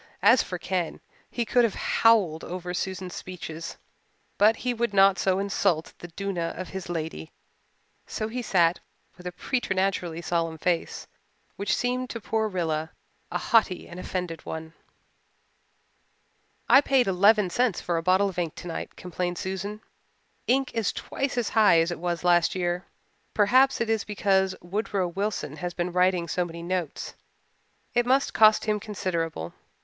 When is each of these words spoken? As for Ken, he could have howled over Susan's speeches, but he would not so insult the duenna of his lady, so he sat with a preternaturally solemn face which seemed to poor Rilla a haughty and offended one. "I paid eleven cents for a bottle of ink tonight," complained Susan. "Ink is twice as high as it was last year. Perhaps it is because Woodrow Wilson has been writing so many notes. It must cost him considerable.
As 0.23 0.41
for 0.41 0.57
Ken, 0.57 0.99
he 1.29 1.45
could 1.45 1.63
have 1.63 1.75
howled 1.75 2.43
over 2.43 2.73
Susan's 2.73 3.13
speeches, 3.13 3.77
but 4.39 4.55
he 4.55 4.73
would 4.73 4.95
not 4.95 5.19
so 5.19 5.37
insult 5.37 5.93
the 5.99 6.07
duenna 6.07 6.55
of 6.57 6.69
his 6.69 6.89
lady, 6.89 7.31
so 8.07 8.27
he 8.27 8.41
sat 8.41 8.79
with 9.15 9.27
a 9.27 9.31
preternaturally 9.31 10.19
solemn 10.19 10.57
face 10.57 11.05
which 11.55 11.75
seemed 11.77 12.09
to 12.09 12.19
poor 12.19 12.47
Rilla 12.49 12.89
a 13.29 13.37
haughty 13.37 13.87
and 13.87 13.99
offended 13.99 14.43
one. 14.43 14.73
"I 16.67 16.81
paid 16.81 17.05
eleven 17.05 17.51
cents 17.51 17.79
for 17.79 17.97
a 17.97 18.01
bottle 18.01 18.27
of 18.29 18.39
ink 18.39 18.55
tonight," 18.55 18.95
complained 18.95 19.37
Susan. 19.37 19.81
"Ink 20.47 20.73
is 20.73 20.91
twice 20.91 21.37
as 21.37 21.49
high 21.49 21.79
as 21.79 21.91
it 21.91 21.99
was 21.99 22.23
last 22.23 22.55
year. 22.55 22.87
Perhaps 23.35 23.79
it 23.79 23.87
is 23.87 24.03
because 24.03 24.55
Woodrow 24.63 25.07
Wilson 25.07 25.57
has 25.57 25.75
been 25.75 25.91
writing 25.91 26.27
so 26.27 26.43
many 26.43 26.63
notes. 26.63 27.13
It 27.93 28.07
must 28.07 28.33
cost 28.33 28.65
him 28.65 28.79
considerable. 28.79 29.53